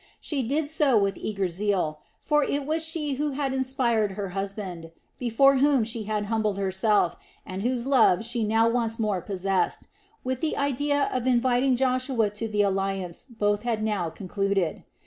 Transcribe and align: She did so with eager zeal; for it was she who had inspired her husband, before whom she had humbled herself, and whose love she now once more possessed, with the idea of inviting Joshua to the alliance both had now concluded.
She 0.19 0.41
did 0.41 0.67
so 0.67 0.97
with 0.97 1.15
eager 1.15 1.47
zeal; 1.47 1.99
for 2.19 2.43
it 2.43 2.65
was 2.65 2.83
she 2.83 3.13
who 3.21 3.33
had 3.33 3.53
inspired 3.53 4.13
her 4.13 4.29
husband, 4.29 4.89
before 5.19 5.57
whom 5.57 5.83
she 5.83 6.05
had 6.05 6.25
humbled 6.25 6.57
herself, 6.57 7.15
and 7.45 7.61
whose 7.61 7.85
love 7.85 8.25
she 8.25 8.43
now 8.43 8.67
once 8.67 8.97
more 8.97 9.21
possessed, 9.21 9.87
with 10.23 10.41
the 10.41 10.57
idea 10.57 11.07
of 11.13 11.27
inviting 11.27 11.75
Joshua 11.75 12.31
to 12.31 12.47
the 12.47 12.63
alliance 12.63 13.27
both 13.29 13.61
had 13.61 13.83
now 13.83 14.09
concluded. 14.09 14.83